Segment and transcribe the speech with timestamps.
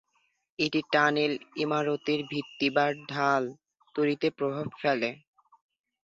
[0.59, 3.43] এটি টানেল, ইমারতের ভিত্তি বা ঢাল
[3.95, 5.09] তৈরিতে প্রভাব ফেলে।